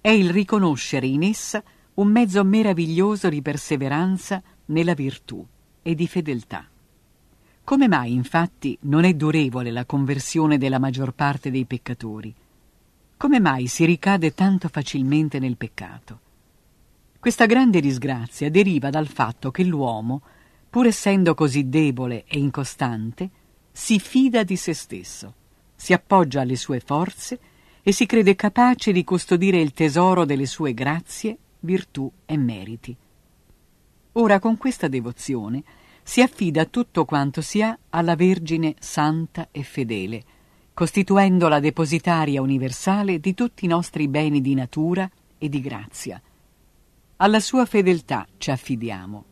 è 0.00 0.10
il 0.10 0.30
riconoscere 0.30 1.06
in 1.06 1.22
essa 1.22 1.62
un 1.94 2.08
mezzo 2.08 2.44
meraviglioso 2.44 3.28
di 3.28 3.42
perseveranza 3.42 4.42
nella 4.66 4.94
virtù 4.94 5.44
e 5.82 5.94
di 5.94 6.06
fedeltà. 6.06 6.66
Come 7.64 7.88
mai, 7.88 8.12
infatti, 8.12 8.76
non 8.82 9.04
è 9.04 9.14
durevole 9.14 9.70
la 9.70 9.84
conversione 9.84 10.58
della 10.58 10.78
maggior 10.78 11.12
parte 11.12 11.50
dei 11.50 11.64
peccatori? 11.64 12.34
Come 13.16 13.40
mai 13.40 13.66
si 13.66 13.84
ricade 13.84 14.34
tanto 14.34 14.68
facilmente 14.68 15.38
nel 15.38 15.56
peccato? 15.56 16.20
Questa 17.18 17.44
grande 17.44 17.80
disgrazia 17.80 18.50
deriva 18.50 18.88
dal 18.88 19.06
fatto 19.06 19.50
che 19.50 19.62
l'uomo, 19.62 20.22
pur 20.70 20.86
essendo 20.86 21.34
così 21.34 21.68
debole 21.68 22.24
e 22.26 22.38
incostante, 22.38 23.28
si 23.72 23.98
fida 23.98 24.44
di 24.44 24.56
se 24.56 24.72
stesso, 24.72 25.34
si 25.74 25.92
appoggia 25.92 26.42
alle 26.42 26.56
sue 26.56 26.78
forze 26.80 27.40
e 27.82 27.92
si 27.92 28.06
crede 28.06 28.36
capace 28.36 28.92
di 28.92 29.02
custodire 29.02 29.60
il 29.60 29.72
tesoro 29.72 30.24
delle 30.24 30.46
sue 30.46 30.72
grazie, 30.72 31.36
virtù 31.60 32.10
e 32.24 32.36
meriti. 32.36 32.96
Ora 34.12 34.38
con 34.38 34.56
questa 34.56 34.86
devozione 34.86 35.62
si 36.02 36.22
affida 36.22 36.64
tutto 36.66 37.04
quanto 37.04 37.40
si 37.40 37.62
ha 37.62 37.76
alla 37.90 38.14
Vergine 38.14 38.74
santa 38.78 39.48
e 39.50 39.62
fedele, 39.62 40.24
costituendo 40.72 41.48
la 41.48 41.60
depositaria 41.60 42.40
universale 42.40 43.18
di 43.18 43.34
tutti 43.34 43.64
i 43.64 43.68
nostri 43.68 44.08
beni 44.08 44.40
di 44.40 44.54
natura 44.54 45.10
e 45.36 45.48
di 45.48 45.60
grazia. 45.60 46.20
Alla 47.16 47.40
sua 47.40 47.66
fedeltà 47.66 48.26
ci 48.38 48.50
affidiamo. 48.50 49.29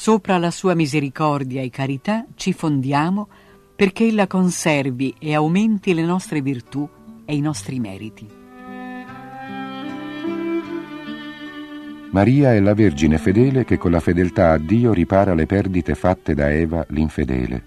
Sopra 0.00 0.38
la 0.38 0.52
sua 0.52 0.76
misericordia 0.76 1.60
e 1.60 1.70
carità 1.70 2.24
ci 2.36 2.52
fondiamo 2.52 3.28
perché 3.74 4.06
ella 4.06 4.28
conservi 4.28 5.12
e 5.18 5.34
aumenti 5.34 5.92
le 5.92 6.04
nostre 6.04 6.40
virtù 6.40 6.88
e 7.24 7.34
i 7.34 7.40
nostri 7.40 7.80
meriti. 7.80 8.24
Maria 12.12 12.54
è 12.54 12.60
la 12.60 12.74
Vergine 12.74 13.18
fedele 13.18 13.64
che 13.64 13.76
con 13.76 13.90
la 13.90 13.98
fedeltà 13.98 14.52
a 14.52 14.58
Dio 14.58 14.92
ripara 14.92 15.34
le 15.34 15.46
perdite 15.46 15.96
fatte 15.96 16.32
da 16.32 16.48
Eva 16.48 16.86
l'infedele 16.90 17.64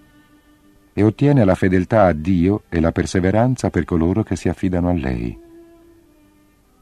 e 0.94 1.04
ottiene 1.04 1.44
la 1.44 1.56
fedeltà 1.56 2.06
a 2.06 2.14
Dio 2.14 2.64
e 2.70 2.80
la 2.80 2.94
perseveranza 2.94 3.70
per 3.70 3.84
coloro 3.84 4.24
che 4.24 4.38
si 4.38 4.48
affidano 4.48 4.88
a 4.88 4.94
lei. 4.94 5.38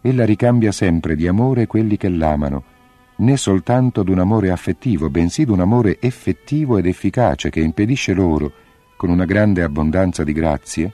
Ella 0.02 0.26
ricambia 0.26 0.72
sempre 0.72 1.16
di 1.16 1.28
amore 1.28 1.66
quelli 1.66 1.98
che 1.98 2.08
l'amano, 2.08 2.78
né 3.20 3.38
soltanto 3.38 4.04
d'un 4.04 4.20
amore 4.20 4.52
affettivo, 4.52 5.10
bensì 5.10 5.46
d'un 5.46 5.60
amore 5.60 5.98
effettivo 6.00 6.78
ed 6.78 6.86
efficace 6.86 7.50
che 7.50 7.60
impedisce 7.60 8.14
loro, 8.14 8.52
con 8.96 9.10
una 9.10 9.26
grande 9.26 9.64
abbondanza 9.64 10.24
di 10.24 10.34
grazie, 10.34 10.94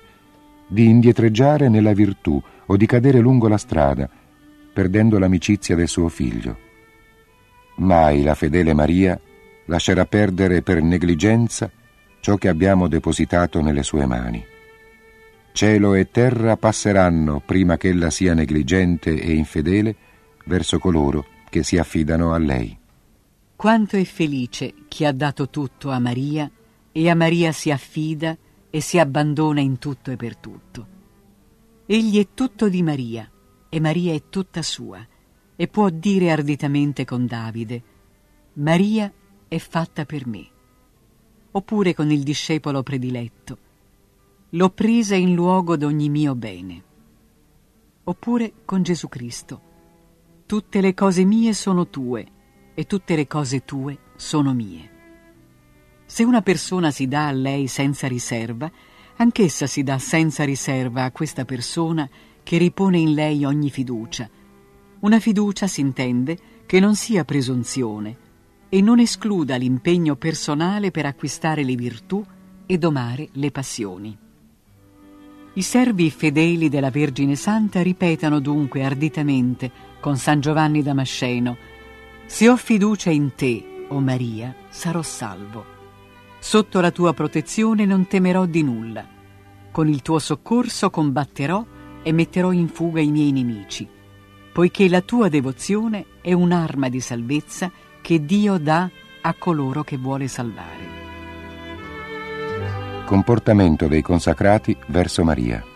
di 0.67 0.86
indietreggiare 0.86 1.70
nella 1.70 1.94
virtù 1.94 2.41
o 2.65 2.77
di 2.77 2.86
cadere 2.86 3.20
lungo 3.20 3.48
la 3.48 3.58
strada, 3.58 4.10
perdendo 4.74 5.20
l'amicizia 5.20 5.75
del 5.75 5.88
suo 5.88 6.10
figlio. 6.10 6.58
Mai 7.77 8.24
la 8.24 8.36
fedele 8.36 8.74
Maria 8.74 9.20
lascerà 9.65 10.05
perdere 10.05 10.62
per 10.62 10.82
negligenza 10.82 11.70
ciò 12.20 12.36
che 12.36 12.48
abbiamo 12.48 12.88
depositato 12.88 13.62
nelle 13.62 13.84
sue 13.84 14.05
mani. 14.05 14.44
Cielo 15.51 15.94
e 15.94 16.10
terra 16.10 16.58
passeranno 16.58 17.41
prima 17.46 17.77
che 17.77 17.89
ella 17.89 18.10
sia 18.10 18.34
negligente 18.34 19.13
e 19.13 19.34
infedele 19.34 19.96
verso 20.46 20.79
coloro 20.79 21.34
che 21.55 21.63
si 21.63 21.77
affidano 21.77 22.33
a 22.33 22.38
lei. 22.38 22.77
Quanto 23.55 23.95
è 23.95 24.03
felice 24.03 24.74
chi 24.89 25.05
ha 25.05 25.13
dato 25.13 25.50
tutto 25.50 25.89
a 25.89 26.00
Maria 26.00 26.51
e 26.91 27.09
a 27.09 27.15
Maria 27.15 27.53
si 27.53 27.71
affida 27.71 28.38
e 28.69 28.81
si 28.81 29.00
abbandona 29.00 29.62
in 29.62 29.77
tutto 29.77 30.12
e 30.12 30.17
per 30.17 30.35
tutto. 30.35 30.88
Egli 31.85 32.19
è 32.19 32.27
tutto 32.33 32.67
di 32.67 32.83
Maria 32.83 33.31
e 33.69 33.79
Maria 33.79 34.13
è 34.13 34.24
tutta 34.29 34.62
sua 34.62 35.07
e 35.55 35.67
può 35.69 35.88
dire 35.88 36.29
arditamente 36.29 37.05
con 37.05 37.25
Davide, 37.25 37.83
Maria 38.55 39.09
è 39.47 39.57
fatta 39.57 40.03
per 40.03 40.27
me. 40.27 40.45
Oppure 41.51 41.93
con 41.93 42.12
il 42.12 42.24
discepolo 42.24 42.83
prediletto, 42.83 43.57
l'ho 44.50 44.69
presa 44.71 45.15
in 45.15 45.33
luogo 45.33 45.77
d'ogni 45.77 46.09
mio 46.09 46.35
bene. 46.35 46.83
Oppure 48.03 48.51
con 48.65 48.83
Gesù 48.83 49.07
Cristo, 49.07 49.64
tutte 50.47 50.79
le 50.79 50.93
cose 50.93 51.23
mie 51.23 51.53
sono 51.53 51.87
tue 51.87 52.25
e 52.75 52.85
tutte 52.85 53.15
le 53.15 53.25
cose 53.25 53.65
tue 53.65 53.97
sono 54.15 54.53
mie. 54.53 54.91
Se 56.05 56.23
una 56.23 56.43
persona 56.43 56.91
si 56.91 57.07
dà 57.07 57.27
a 57.27 57.31
lei 57.31 57.67
senza 57.67 58.07
riserva, 58.07 58.71
anch'essa 59.15 59.65
si 59.65 59.81
dà 59.81 59.97
senza 59.97 60.43
riserva 60.43 61.03
a 61.03 61.11
questa 61.11 61.45
persona 61.45 62.07
che 62.43 62.59
ripone 62.59 62.99
in 62.99 63.15
lei 63.15 63.43
ogni 63.43 63.71
fiducia. 63.71 64.29
Una 64.99 65.19
fiducia, 65.19 65.65
si 65.65 65.81
intende, 65.81 66.37
che 66.67 66.79
non 66.79 66.95
sia 66.95 67.25
presunzione 67.25 68.17
e 68.69 68.81
non 68.81 68.99
escluda 68.99 69.55
l'impegno 69.55 70.15
personale 70.15 70.91
per 70.91 71.07
acquistare 71.07 71.63
le 71.63 71.75
virtù 71.75 72.23
e 72.67 72.77
domare 72.77 73.29
le 73.33 73.49
passioni. 73.49 74.17
I 75.57 75.61
servi 75.61 76.11
fedeli 76.11 76.69
della 76.69 76.89
Vergine 76.91 77.35
Santa 77.35 77.81
ripetano 77.81 78.39
dunque 78.39 78.83
arditamente 78.83 79.71
con 80.05 80.17
San 80.17 80.39
Giovanni 80.39 80.83
Damasceno: 80.83 81.57
Se 82.27 82.47
ho 82.47 82.55
fiducia 82.57 83.09
in 83.09 83.33
te, 83.33 83.88
o 83.88 84.00
Maria, 84.00 84.53
sarò 84.69 85.01
salvo. 85.01 85.65
Sotto 86.38 86.79
la 86.79 86.91
tua 86.91 87.12
protezione 87.13 87.85
non 87.85 88.05
temerò 88.05 88.45
di 88.45 88.62
nulla. 88.62 89.03
Con 89.71 89.88
il 89.88 90.03
tuo 90.03 90.19
soccorso 90.19 90.91
combatterò 90.91 91.65
e 92.03 92.12
metterò 92.12 92.51
in 92.51 92.67
fuga 92.67 93.01
i 93.01 93.09
miei 93.09 93.31
nemici, 93.31 93.89
poiché 94.53 94.88
la 94.89 95.01
tua 95.01 95.27
devozione 95.27 96.05
è 96.21 96.33
un'arma 96.33 96.88
di 96.88 97.00
salvezza 97.00 97.71
che 98.00 98.24
Dio 98.24 98.59
dà 98.59 98.88
a 99.21 99.33
coloro 99.33 99.83
che 99.83 99.97
vuole 99.97 100.27
salvare. 100.27 100.93
Comportamento 103.05 103.88
dei 103.88 104.03
consacrati 104.03 104.77
verso 104.85 105.24
Maria. 105.24 105.74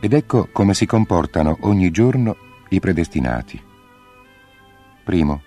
Ed 0.00 0.12
ecco 0.12 0.48
come 0.52 0.74
si 0.74 0.86
comportano 0.86 1.58
ogni 1.62 1.90
giorno 1.90 2.36
i 2.68 2.78
predestinati. 2.78 3.60
Primo, 5.02 5.42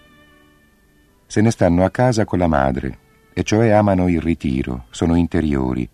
se 1.26 1.40
ne 1.40 1.52
stanno 1.52 1.86
a 1.86 1.90
casa 1.90 2.26
con 2.26 2.40
la 2.40 2.48
madre, 2.48 2.98
e 3.34 3.44
cioè 3.44 3.70
amano 3.70 4.10
il 4.10 4.20
ritiro, 4.20 4.88
sono 4.90 5.16
interiori, 5.16 5.88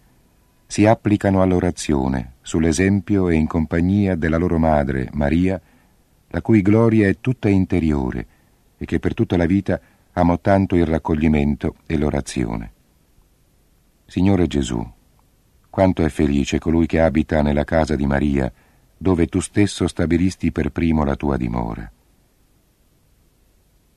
si 0.66 0.88
applicano 0.88 1.44
all'orazione, 1.44 2.34
sull'esempio 2.42 3.30
e 3.30 3.36
in 3.36 3.46
compagnia 3.46 4.16
della 4.16 4.38
loro 4.38 4.58
madre, 4.58 5.10
Maria, 5.14 5.62
la 6.30 6.42
cui 6.42 6.64
gloria 6.64 7.08
è 7.08 7.20
tutta 7.22 7.50
interiore 7.50 8.28
e 8.76 8.86
che 8.86 9.00
per 9.00 9.14
tutta 9.14 9.38
la 9.38 9.46
vita 9.46 9.80
amò 10.14 10.40
tanto 10.40 10.76
il 10.76 10.86
raccoglimento 10.86 11.76
e 11.86 11.96
l'orazione. 11.96 12.72
Signore 14.08 14.48
Gesù, 14.48 14.84
quanto 15.78 16.04
è 16.04 16.10
felice 16.10 16.58
colui 16.58 16.88
che 16.88 17.00
abita 17.00 17.44
nella 17.44 17.64
casa 17.64 17.96
di 17.96 18.08
Maria, 18.08 18.52
dove 18.98 19.28
tu 19.28 19.40
stesso 19.40 19.88
stabilisti 19.88 20.52
per 20.52 20.72
primo 20.72 21.04
la 21.04 21.16
tua 21.16 21.38
dimora. 21.38 21.88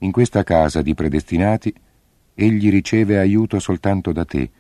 In 0.01 0.13
questa 0.13 0.45
casa 0.45 0.83
di 0.83 0.93
predestinati 0.93 1.73
egli 2.35 2.69
riceve 2.69 3.19
aiuto 3.19 3.59
soltanto 3.59 4.13
da 4.13 4.27
te, 4.27 4.51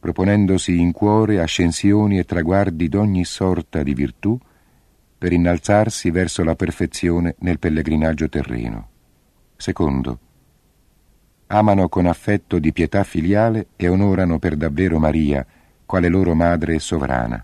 proponendosi 0.00 0.80
in 0.80 0.90
cuore 0.90 1.40
ascensioni 1.40 2.18
e 2.18 2.24
traguardi 2.24 2.88
d'ogni 2.88 3.24
sorta 3.24 3.84
di 3.84 3.94
virtù 3.94 4.36
per 5.16 5.30
innalzarsi 5.30 6.10
verso 6.10 6.42
la 6.42 6.56
perfezione 6.56 7.36
nel 7.38 7.60
pellegrinaggio 7.60 8.28
terreno. 8.28 8.88
Secondo, 9.54 10.18
amano 11.46 11.88
con 11.88 12.06
affetto 12.06 12.58
di 12.58 12.72
pietà 12.72 13.04
filiale 13.04 13.68
e 13.76 13.86
onorano 13.86 14.40
per 14.40 14.56
davvero 14.56 14.98
Maria, 14.98 15.46
quale 15.88 16.08
loro 16.08 16.34
madre 16.34 16.78
sovrana. 16.80 17.42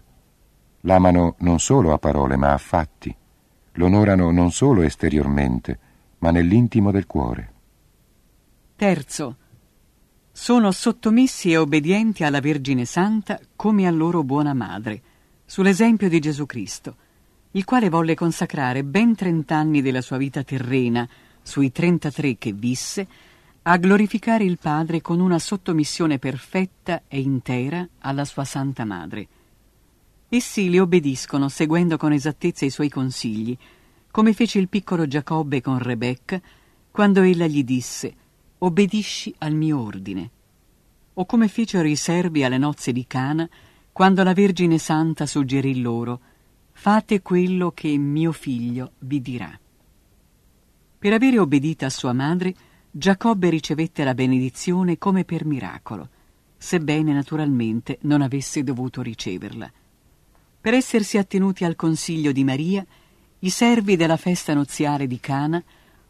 L'amano 0.82 1.36
non 1.38 1.58
solo 1.60 1.94
a 1.94 1.98
parole 1.98 2.36
ma 2.36 2.52
a 2.52 2.58
fatti, 2.58 3.16
l'onorano 3.72 4.30
non 4.30 4.52
solo 4.52 4.82
esteriormente, 4.82 5.78
ma 6.18 6.30
nell'intimo 6.30 6.90
del 6.90 7.06
cuore. 7.06 7.52
Terzo, 8.76 9.36
sono 10.30 10.72
sottomessi 10.72 11.52
e 11.52 11.56
obbedienti 11.56 12.22
alla 12.22 12.40
Vergine 12.40 12.84
Santa 12.84 13.40
come 13.56 13.86
a 13.86 13.90
loro 13.90 14.22
buona 14.22 14.52
madre, 14.52 15.00
sull'esempio 15.46 16.10
di 16.10 16.20
Gesù 16.20 16.44
Cristo, 16.44 16.96
il 17.52 17.64
quale 17.64 17.88
volle 17.88 18.14
consacrare 18.14 18.84
ben 18.84 19.14
trent'anni 19.14 19.80
della 19.80 20.02
sua 20.02 20.18
vita 20.18 20.42
terrena, 20.42 21.08
sui 21.40 21.72
trentatré 21.72 22.36
che 22.36 22.52
visse, 22.52 23.08
a 23.66 23.78
glorificare 23.78 24.44
il 24.44 24.58
Padre 24.58 25.00
con 25.00 25.20
una 25.20 25.38
sottomissione 25.38 26.18
perfetta 26.18 27.04
e 27.08 27.20
intera 27.20 27.86
alla 28.00 28.26
sua 28.26 28.44
Santa 28.44 28.84
Madre. 28.84 29.26
Essi 30.28 30.68
le 30.68 30.80
obbediscono 30.80 31.48
seguendo 31.48 31.96
con 31.96 32.12
esattezza 32.12 32.66
i 32.66 32.70
suoi 32.70 32.90
consigli, 32.90 33.56
come 34.10 34.34
fece 34.34 34.58
il 34.58 34.68
piccolo 34.68 35.06
Giacobbe 35.06 35.62
con 35.62 35.78
Rebecca 35.78 36.40
quando 36.90 37.22
ella 37.22 37.46
gli 37.46 37.64
disse 37.64 38.14
obbedisci 38.58 39.34
al 39.38 39.54
mio 39.54 39.80
ordine, 39.80 40.30
o 41.14 41.24
come 41.24 41.48
fecero 41.48 41.88
i 41.88 41.96
servi 41.96 42.44
alle 42.44 42.58
nozze 42.58 42.92
di 42.92 43.06
Cana 43.06 43.48
quando 43.92 44.22
la 44.22 44.34
Vergine 44.34 44.76
Santa 44.76 45.24
suggerì 45.24 45.80
loro 45.80 46.20
fate 46.72 47.22
quello 47.22 47.70
che 47.70 47.96
mio 47.96 48.32
figlio 48.32 48.92
vi 48.98 49.22
dirà. 49.22 49.58
Per 50.98 51.12
avere 51.12 51.38
obbedita 51.38 51.86
a 51.86 51.90
sua 51.90 52.12
madre, 52.12 52.54
Giacobbe 52.96 53.50
ricevette 53.50 54.04
la 54.04 54.14
benedizione 54.14 54.98
come 54.98 55.24
per 55.24 55.44
miracolo, 55.44 56.08
sebbene 56.56 57.12
naturalmente 57.12 57.98
non 58.02 58.22
avesse 58.22 58.62
dovuto 58.62 59.02
riceverla. 59.02 59.68
Per 60.60 60.74
essersi 60.74 61.18
attenuti 61.18 61.64
al 61.64 61.74
consiglio 61.74 62.30
di 62.30 62.44
Maria, 62.44 62.86
i 63.40 63.50
servi 63.50 63.96
della 63.96 64.16
festa 64.16 64.54
nuziale 64.54 65.08
di 65.08 65.18
Cana 65.18 65.60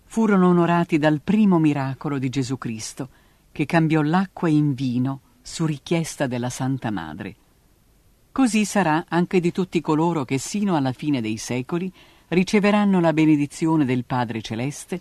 furono 0.04 0.48
onorati 0.48 0.98
dal 0.98 1.22
primo 1.24 1.58
miracolo 1.58 2.18
di 2.18 2.28
Gesù 2.28 2.58
Cristo, 2.58 3.08
che 3.50 3.64
cambiò 3.64 4.02
l'acqua 4.02 4.50
in 4.50 4.74
vino 4.74 5.20
su 5.40 5.64
richiesta 5.64 6.26
della 6.26 6.50
Santa 6.50 6.90
Madre. 6.90 7.34
Così 8.30 8.66
sarà 8.66 9.06
anche 9.08 9.40
di 9.40 9.52
tutti 9.52 9.80
coloro 9.80 10.26
che 10.26 10.36
sino 10.36 10.76
alla 10.76 10.92
fine 10.92 11.22
dei 11.22 11.38
secoli 11.38 11.90
riceveranno 12.28 13.00
la 13.00 13.14
benedizione 13.14 13.86
del 13.86 14.04
Padre 14.04 14.42
Celeste 14.42 15.00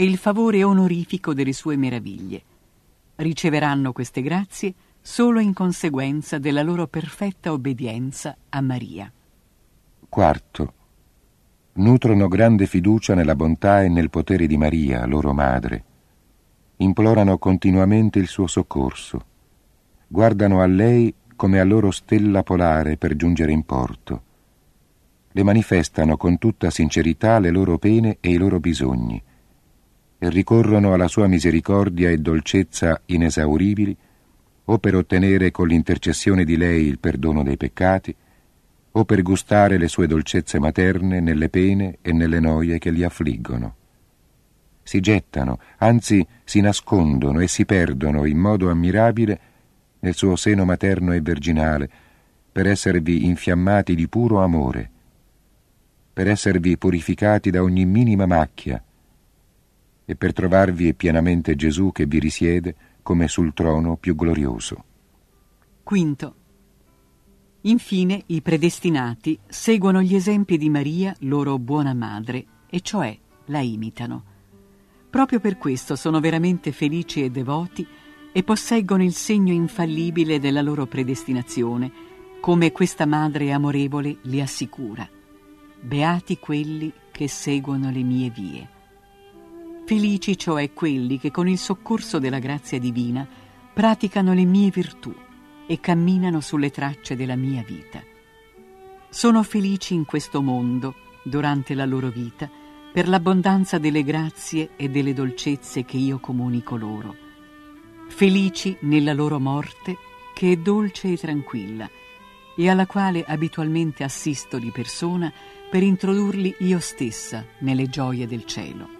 e 0.00 0.04
il 0.04 0.16
favore 0.16 0.64
onorifico 0.64 1.34
delle 1.34 1.52
sue 1.52 1.76
meraviglie. 1.76 2.42
Riceveranno 3.16 3.92
queste 3.92 4.22
grazie 4.22 4.72
solo 4.98 5.40
in 5.40 5.52
conseguenza 5.52 6.38
della 6.38 6.62
loro 6.62 6.86
perfetta 6.86 7.52
obbedienza 7.52 8.34
a 8.48 8.62
Maria. 8.62 9.12
Quarto. 10.08 10.72
Nutrono 11.74 12.28
grande 12.28 12.64
fiducia 12.64 13.14
nella 13.14 13.36
bontà 13.36 13.82
e 13.82 13.90
nel 13.90 14.08
potere 14.08 14.46
di 14.46 14.56
Maria, 14.56 15.04
loro 15.04 15.34
madre. 15.34 15.84
Implorano 16.78 17.36
continuamente 17.36 18.18
il 18.18 18.26
suo 18.28 18.46
soccorso. 18.46 19.26
Guardano 20.06 20.62
a 20.62 20.66
lei 20.66 21.14
come 21.36 21.60
a 21.60 21.64
loro 21.64 21.90
stella 21.90 22.42
polare 22.42 22.96
per 22.96 23.16
giungere 23.16 23.52
in 23.52 23.64
porto. 23.64 24.22
Le 25.30 25.42
manifestano 25.42 26.16
con 26.16 26.38
tutta 26.38 26.70
sincerità 26.70 27.38
le 27.38 27.50
loro 27.50 27.76
pene 27.76 28.16
e 28.20 28.30
i 28.30 28.38
loro 28.38 28.60
bisogni 28.60 29.22
e 30.22 30.28
ricorrono 30.28 30.92
alla 30.92 31.08
sua 31.08 31.26
misericordia 31.26 32.10
e 32.10 32.18
dolcezza 32.18 33.00
inesauribili 33.06 33.96
o 34.66 34.78
per 34.78 34.94
ottenere 34.94 35.50
con 35.50 35.66
l'intercessione 35.66 36.44
di 36.44 36.58
lei 36.58 36.84
il 36.84 36.98
perdono 36.98 37.42
dei 37.42 37.56
peccati, 37.56 38.14
o 38.92 39.04
per 39.06 39.22
gustare 39.22 39.78
le 39.78 39.88
sue 39.88 40.06
dolcezze 40.06 40.58
materne 40.58 41.20
nelle 41.20 41.48
pene 41.48 41.96
e 42.02 42.12
nelle 42.12 42.38
noie 42.38 42.78
che 42.78 42.90
li 42.90 43.02
affliggono. 43.02 43.76
Si 44.82 45.00
gettano, 45.00 45.58
anzi 45.78 46.24
si 46.44 46.60
nascondono 46.60 47.40
e 47.40 47.48
si 47.48 47.64
perdono 47.64 48.26
in 48.26 48.38
modo 48.38 48.70
ammirabile 48.70 49.40
nel 50.00 50.14
suo 50.14 50.36
seno 50.36 50.66
materno 50.66 51.12
e 51.12 51.20
virginale, 51.22 51.90
per 52.52 52.66
esservi 52.66 53.24
infiammati 53.24 53.94
di 53.94 54.06
puro 54.06 54.42
amore, 54.42 54.90
per 56.12 56.28
esservi 56.28 56.76
purificati 56.76 57.50
da 57.50 57.62
ogni 57.62 57.86
minima 57.86 58.26
macchia, 58.26 58.82
e 60.10 60.16
per 60.16 60.32
trovarvi 60.32 60.92
pienamente 60.94 61.54
Gesù 61.54 61.92
che 61.92 62.04
vi 62.04 62.18
risiede 62.18 62.74
come 63.00 63.28
sul 63.28 63.54
trono 63.54 63.96
più 63.96 64.16
glorioso. 64.16 64.84
Quinto. 65.84 66.34
Infine 67.60 68.20
i 68.26 68.42
predestinati 68.42 69.38
seguono 69.46 70.02
gli 70.02 70.16
esempi 70.16 70.58
di 70.58 70.68
Maria, 70.68 71.14
loro 71.20 71.60
buona 71.60 71.94
madre, 71.94 72.44
e 72.68 72.80
cioè 72.80 73.16
la 73.44 73.60
imitano. 73.60 74.24
Proprio 75.08 75.38
per 75.38 75.58
questo 75.58 75.94
sono 75.94 76.18
veramente 76.18 76.72
felici 76.72 77.22
e 77.22 77.30
devoti 77.30 77.86
e 78.32 78.42
posseggono 78.42 79.04
il 79.04 79.12
segno 79.12 79.52
infallibile 79.52 80.40
della 80.40 80.60
loro 80.60 80.86
predestinazione, 80.86 81.92
come 82.40 82.72
questa 82.72 83.06
madre 83.06 83.52
amorevole 83.52 84.16
li 84.22 84.40
assicura. 84.40 85.08
Beati 85.80 86.36
quelli 86.38 86.92
che 87.12 87.28
seguono 87.28 87.92
le 87.92 88.02
mie 88.02 88.30
vie. 88.30 88.78
Felici 89.84 90.38
cioè 90.38 90.72
quelli 90.72 91.18
che 91.18 91.30
con 91.30 91.48
il 91.48 91.58
soccorso 91.58 92.18
della 92.18 92.38
grazia 92.38 92.78
divina 92.78 93.26
praticano 93.72 94.32
le 94.32 94.44
mie 94.44 94.70
virtù 94.70 95.12
e 95.66 95.80
camminano 95.80 96.40
sulle 96.40 96.70
tracce 96.70 97.16
della 97.16 97.36
mia 97.36 97.62
vita. 97.66 98.02
Sono 99.08 99.42
felici 99.42 99.94
in 99.94 100.04
questo 100.04 100.42
mondo, 100.42 100.94
durante 101.24 101.74
la 101.74 101.86
loro 101.86 102.08
vita, 102.08 102.48
per 102.92 103.08
l'abbondanza 103.08 103.78
delle 103.78 104.02
grazie 104.02 104.70
e 104.76 104.88
delle 104.88 105.12
dolcezze 105.12 105.84
che 105.84 105.96
io 105.96 106.18
comunico 106.18 106.76
loro. 106.76 107.16
Felici 108.08 108.76
nella 108.80 109.12
loro 109.12 109.40
morte, 109.40 109.96
che 110.34 110.52
è 110.52 110.56
dolce 110.56 111.12
e 111.12 111.16
tranquilla, 111.16 111.88
e 112.56 112.68
alla 112.68 112.86
quale 112.86 113.24
abitualmente 113.24 114.04
assisto 114.04 114.58
di 114.58 114.70
persona 114.70 115.32
per 115.70 115.82
introdurli 115.82 116.56
io 116.60 116.80
stessa 116.80 117.44
nelle 117.60 117.86
gioie 117.86 118.26
del 118.26 118.44
cielo 118.44 118.98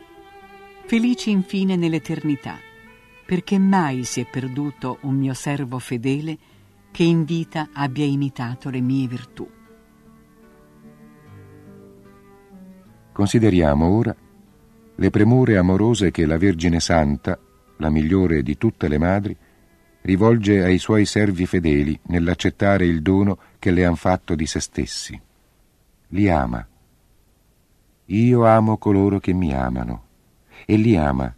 felici 0.91 1.31
infine 1.31 1.77
nell'eternità, 1.77 2.59
perché 3.25 3.61
mai 3.61 4.03
si 4.03 4.23
è 4.23 4.27
perduto 4.29 4.99
un 5.03 5.15
mio 5.15 5.35
servo 5.35 5.79
fedele 5.79 6.37
che 6.91 7.05
in 7.05 7.23
vita 7.23 7.69
abbia 7.73 8.05
imitato 8.05 8.71
le 8.71 8.81
mie 8.81 9.07
virtù. 9.07 9.49
Consideriamo 13.13 13.87
ora 13.87 14.17
le 14.97 15.11
premure 15.11 15.59
amorose 15.59 16.11
che 16.11 16.27
la 16.27 16.39
Vergine 16.39 16.81
Santa, 16.81 17.39
la 17.77 17.89
migliore 17.89 18.43
di 18.43 18.59
tutte 18.59 18.89
le 18.89 18.99
madri, 18.99 19.37
rivolge 20.01 20.65
ai 20.65 20.79
suoi 20.79 21.05
servi 21.05 21.47
fedeli 21.47 21.97
nell'accettare 22.07 22.85
il 22.85 23.01
dono 23.01 23.39
che 23.61 23.71
le 23.71 23.85
han 23.85 23.95
fatto 23.95 24.35
di 24.35 24.47
se 24.47 24.59
stessi. 24.59 25.21
Li 26.09 26.29
ama. 26.29 26.67
Io 28.07 28.45
amo 28.45 28.77
coloro 28.77 29.21
che 29.21 29.33
mi 29.33 29.55
amano 29.55 30.09
e 30.71 30.77
li 30.77 30.97
ama. 30.97 31.35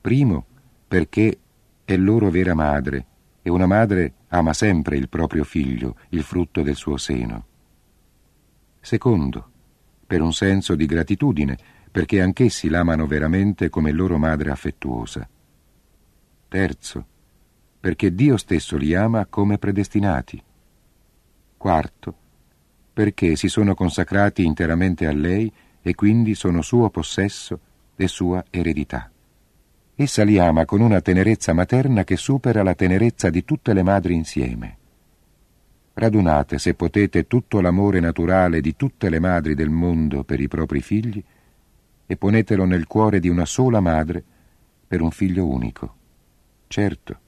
Primo, 0.00 0.44
perché 0.88 1.38
è 1.84 1.96
loro 1.96 2.30
vera 2.30 2.52
madre, 2.52 3.06
e 3.40 3.48
una 3.48 3.66
madre 3.66 4.14
ama 4.30 4.52
sempre 4.52 4.96
il 4.96 5.08
proprio 5.08 5.44
figlio, 5.44 5.94
il 6.08 6.24
frutto 6.24 6.62
del 6.62 6.74
suo 6.74 6.96
seno. 6.96 7.46
Secondo, 8.80 9.50
per 10.04 10.20
un 10.20 10.32
senso 10.32 10.74
di 10.74 10.84
gratitudine, 10.84 11.56
perché 11.92 12.20
anch'essi 12.20 12.68
l'amano 12.68 13.06
veramente 13.06 13.68
come 13.68 13.92
loro 13.92 14.18
madre 14.18 14.50
affettuosa. 14.50 15.28
Terzo, 16.48 17.06
perché 17.78 18.12
Dio 18.12 18.36
stesso 18.36 18.76
li 18.76 18.96
ama 18.96 19.26
come 19.26 19.58
predestinati. 19.58 20.42
Quarto, 21.56 22.14
perché 22.92 23.36
si 23.36 23.46
sono 23.46 23.76
consacrati 23.76 24.44
interamente 24.44 25.06
a 25.06 25.12
lei 25.12 25.52
e 25.80 25.94
quindi 25.94 26.34
sono 26.34 26.62
suo 26.62 26.90
possesso 26.90 27.60
e 27.96 28.08
sua 28.08 28.44
eredità. 28.50 29.10
Essa 29.94 30.24
li 30.24 30.38
ama 30.38 30.66
con 30.66 30.82
una 30.82 31.00
tenerezza 31.00 31.54
materna 31.54 32.04
che 32.04 32.16
supera 32.16 32.62
la 32.62 32.74
tenerezza 32.74 33.30
di 33.30 33.44
tutte 33.44 33.72
le 33.72 33.82
madri 33.82 34.14
insieme. 34.14 34.76
Radunate, 35.94 36.58
se 36.58 36.74
potete, 36.74 37.26
tutto 37.26 37.62
l'amore 37.62 38.00
naturale 38.00 38.60
di 38.60 38.76
tutte 38.76 39.08
le 39.08 39.18
madri 39.18 39.54
del 39.54 39.70
mondo 39.70 40.24
per 40.24 40.40
i 40.40 40.48
propri 40.48 40.82
figli 40.82 41.24
e 42.04 42.16
ponetelo 42.16 42.66
nel 42.66 42.86
cuore 42.86 43.18
di 43.18 43.30
una 43.30 43.46
sola 43.46 43.80
madre 43.80 44.22
per 44.86 45.00
un 45.00 45.10
figlio 45.10 45.46
unico. 45.46 45.94
Certo, 46.66 47.20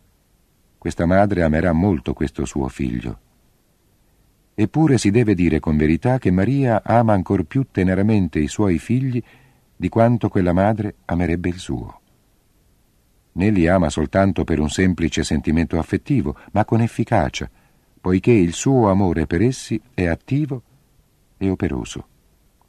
questa 0.77 1.07
madre 1.07 1.43
amerà 1.43 1.73
molto 1.73 2.13
questo 2.13 2.45
suo 2.45 2.69
figlio. 2.69 3.21
Eppure 4.55 4.99
si 4.99 5.11
deve 5.11 5.35
dire 5.35 5.61
con 5.61 5.77
verità 5.77 6.19
che 6.19 6.31
Maria 6.31 6.83
ama 6.85 7.15
ancor 7.15 7.45
più 7.45 7.67
teneramente 7.71 8.39
i 8.39 8.49
suoi 8.49 8.79
figli 8.79 9.23
di 9.79 9.89
quanto 9.89 10.29
quella 10.29 10.53
madre 10.53 10.97
amerebbe 11.05 11.49
il 11.49 11.59
suo. 11.59 12.01
Né 13.33 13.51
li 13.51 13.69
ama 13.69 13.89
soltanto 13.91 14.43
per 14.43 14.59
un 14.59 14.69
semplice 14.69 15.23
sentimento 15.23 15.79
affettivo, 15.79 16.37
ma 16.51 16.65
con 16.65 16.81
efficacia, 16.81 17.49
poiché 18.01 18.33
il 18.33 18.55
suo 18.55 18.91
amore 18.91 19.27
per 19.27 19.41
essi 19.41 19.81
è 19.95 20.07
attivo 20.07 20.63
e 21.37 21.49
operoso. 21.49 22.07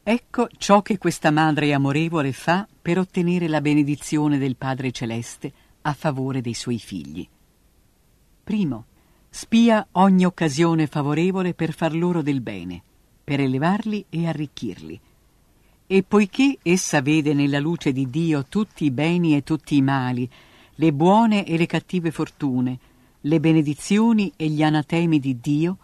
Ecco 0.03 0.49
ciò 0.57 0.83
che 0.83 0.99
questa 0.99 1.31
madre 1.31 1.73
amorevole 1.73 2.31
fa 2.31 2.67
per 2.79 2.99
ottenere 2.99 3.47
la 3.47 3.59
benedizione 3.59 4.37
del 4.37 4.55
Padre 4.55 4.91
Celeste 4.91 5.51
a 5.81 5.93
favore 5.93 6.41
dei 6.41 6.53
suoi 6.53 6.77
figli. 6.77 7.27
Primo, 8.43 8.85
spia 9.29 9.87
ogni 9.93 10.25
occasione 10.25 10.85
favorevole 10.85 11.55
per 11.55 11.73
far 11.73 11.95
loro 11.95 12.21
del 12.21 12.41
bene, 12.41 12.83
per 13.23 13.39
elevarli 13.39 14.05
e 14.09 14.27
arricchirli 14.27 14.99
e 15.91 16.03
poiché 16.03 16.59
essa 16.61 17.01
vede 17.01 17.33
nella 17.33 17.57
luce 17.57 17.91
di 17.91 18.11
Dio 18.11 18.45
tutti 18.45 18.85
i 18.85 18.91
beni 18.91 19.35
e 19.35 19.41
tutti 19.41 19.75
i 19.75 19.81
mali, 19.81 20.29
le 20.75 20.93
buone 20.93 21.47
e 21.47 21.57
le 21.57 21.65
cattive 21.65 22.11
fortune, 22.11 22.77
le 23.21 23.39
benedizioni 23.39 24.31
e 24.35 24.49
gli 24.49 24.61
anatemi 24.61 25.17
di 25.17 25.39
Dio, 25.39 25.77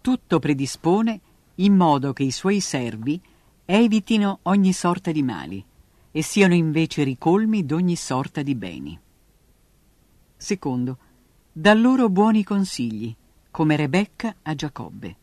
tutto 0.00 0.38
predispone 0.38 1.20
in 1.56 1.74
modo 1.74 2.12
che 2.12 2.22
i 2.22 2.30
suoi 2.30 2.60
servi 2.60 3.20
evitino 3.64 4.38
ogni 4.42 4.72
sorta 4.72 5.10
di 5.10 5.24
mali 5.24 5.64
e 6.12 6.22
siano 6.22 6.54
invece 6.54 7.02
ricolmi 7.02 7.66
d'ogni 7.66 7.96
sorta 7.96 8.42
di 8.42 8.54
beni. 8.54 8.96
Secondo, 10.36 10.98
dà 11.50 11.74
loro 11.74 12.08
buoni 12.08 12.44
consigli, 12.44 13.12
come 13.50 13.74
Rebecca 13.74 14.32
a 14.42 14.54
Giacobbe. 14.54 15.16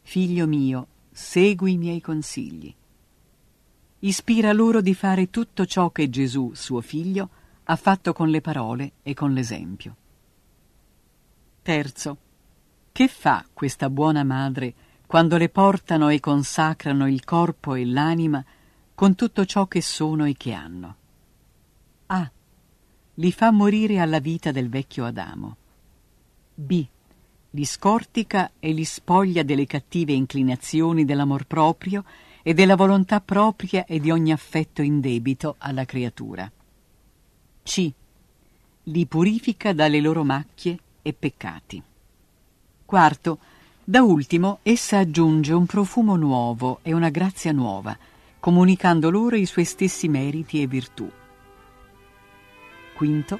Figlio 0.00 0.46
mio, 0.46 0.86
segui 1.12 1.72
i 1.72 1.76
miei 1.76 2.00
consigli 2.00 2.74
ispira 4.00 4.52
loro 4.52 4.80
di 4.80 4.94
fare 4.94 5.30
tutto 5.30 5.66
ciò 5.66 5.90
che 5.90 6.08
Gesù, 6.08 6.52
suo 6.54 6.80
figlio, 6.80 7.28
ha 7.64 7.76
fatto 7.76 8.12
con 8.12 8.28
le 8.28 8.40
parole 8.40 8.92
e 9.02 9.14
con 9.14 9.32
l'esempio. 9.32 9.96
Terzo, 11.62 12.16
che 12.92 13.08
fa 13.08 13.44
questa 13.52 13.90
buona 13.90 14.24
madre 14.24 14.74
quando 15.06 15.36
le 15.36 15.48
portano 15.48 16.08
e 16.08 16.20
consacrano 16.20 17.08
il 17.08 17.24
corpo 17.24 17.74
e 17.74 17.84
l'anima 17.84 18.44
con 18.94 19.14
tutto 19.14 19.44
ciò 19.44 19.66
che 19.66 19.82
sono 19.82 20.24
e 20.24 20.34
che 20.36 20.52
hanno? 20.52 20.96
A. 22.06 22.30
Li 23.14 23.32
fa 23.32 23.50
morire 23.50 23.98
alla 23.98 24.18
vita 24.18 24.50
del 24.50 24.68
vecchio 24.68 25.04
Adamo. 25.04 25.56
B. 26.54 26.86
Li 27.50 27.64
scortica 27.64 28.52
e 28.58 28.72
li 28.72 28.84
spoglia 28.84 29.42
delle 29.42 29.66
cattive 29.66 30.12
inclinazioni 30.12 31.04
dell'amor 31.04 31.46
proprio 31.46 32.04
e 32.42 32.54
della 32.54 32.76
volontà 32.76 33.20
propria 33.20 33.84
e 33.84 34.00
di 34.00 34.10
ogni 34.10 34.32
affetto 34.32 34.82
indebito 34.82 35.56
alla 35.58 35.84
creatura. 35.84 36.50
C. 37.62 37.92
Li 38.84 39.06
purifica 39.06 39.72
dalle 39.72 40.00
loro 40.00 40.24
macchie 40.24 40.78
e 41.02 41.12
peccati. 41.12 41.82
Quarto, 42.84 43.38
da 43.84 44.02
ultimo 44.02 44.58
essa 44.62 44.98
aggiunge 44.98 45.52
un 45.52 45.66
profumo 45.66 46.16
nuovo 46.16 46.80
e 46.82 46.92
una 46.92 47.10
grazia 47.10 47.52
nuova, 47.52 47.96
comunicando 48.38 49.10
loro 49.10 49.36
i 49.36 49.46
suoi 49.46 49.64
stessi 49.64 50.08
meriti 50.08 50.62
e 50.62 50.66
virtù. 50.66 51.10
Quinto, 52.94 53.38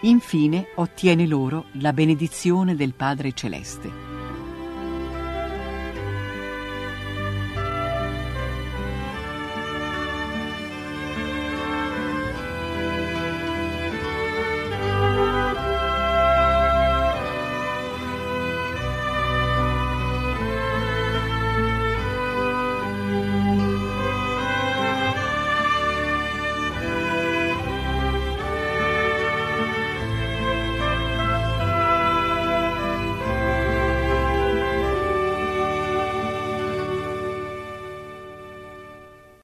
infine 0.00 0.68
ottiene 0.76 1.26
loro 1.26 1.66
la 1.72 1.92
benedizione 1.92 2.74
del 2.76 2.94
Padre 2.94 3.32
Celeste. 3.32 4.17